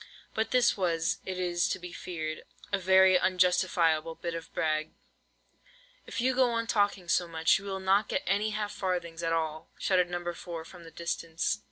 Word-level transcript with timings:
But 0.33 0.49
this 0.49 0.75
was, 0.75 1.19
it 1.27 1.37
is 1.37 1.69
to 1.69 1.77
be 1.77 1.91
feared, 1.93 2.43
a 2.73 2.79
very 2.79 3.19
unjustifiable 3.19 4.15
bit 4.15 4.33
of 4.33 4.51
brag. 4.51 4.93
"If 6.07 6.19
you 6.19 6.33
go 6.33 6.49
on 6.49 6.65
talking 6.65 7.07
so 7.07 7.27
much, 7.27 7.59
you 7.59 7.65
will 7.65 7.79
not 7.79 8.07
get 8.09 8.23
any 8.25 8.49
half 8.49 8.71
farthings 8.71 9.21
at 9.21 9.31
all!" 9.31 9.69
shouted 9.77 10.09
No. 10.09 10.33
4, 10.33 10.65
from 10.65 10.85
the 10.85 10.89
distance. 10.89 11.59